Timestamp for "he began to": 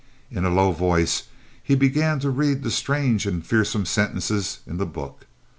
1.61-2.31